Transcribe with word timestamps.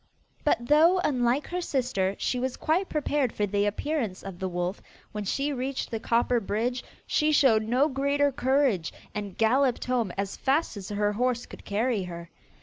But 0.43 0.65
though, 0.67 0.97
unlike 1.03 1.45
her 1.49 1.61
sister, 1.61 2.15
she 2.17 2.39
was 2.39 2.57
quite 2.57 2.89
prepared 2.89 3.31
for 3.31 3.45
the 3.45 3.67
appearance 3.67 4.23
of 4.23 4.39
the 4.39 4.49
wolf 4.49 4.81
when 5.11 5.25
she 5.25 5.53
reached 5.53 5.91
the 5.91 5.99
copper 5.99 6.39
bridge, 6.39 6.83
she 7.05 7.31
showed 7.31 7.61
no 7.61 7.87
greater 7.87 8.31
courage, 8.31 8.91
and 9.13 9.37
galloped 9.37 9.85
home 9.85 10.11
as 10.17 10.35
fast 10.37 10.75
as 10.75 10.89
her 10.89 11.13
horse 11.13 11.45
could 11.45 11.63
carry 11.65 12.01
her. 12.05 12.31